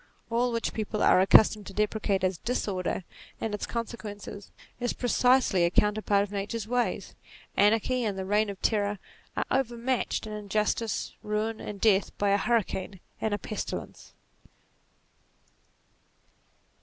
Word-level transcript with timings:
All 0.31 0.51
which 0.51 0.73
people 0.73 1.03
are 1.03 1.21
accustomed 1.21 1.67
to 1.67 1.73
deprecate 1.75 2.23
as 2.23 2.39
"disorder" 2.39 3.03
and 3.39 3.53
its 3.53 3.67
con 3.67 3.85
sequences, 3.85 4.49
is 4.79 4.93
precisely 4.93 5.63
a 5.63 5.69
counterpart 5.69 6.23
of 6.23 6.31
Nature's 6.31 6.67
ways. 6.67 7.13
Anarchy 7.55 8.03
and 8.03 8.17
the 8.17 8.25
Reign 8.25 8.49
of 8.49 8.59
Terror 8.63 8.97
are 9.37 9.45
overmatched 9.51 10.25
in 10.25 10.33
injustice, 10.33 11.13
ruin, 11.21 11.59
and 11.61 11.79
death, 11.79 12.17
by 12.17 12.29
a 12.31 12.37
hurricane 12.39 12.99
and 13.21 13.31
a 13.31 13.37
pestilence. 13.37 14.13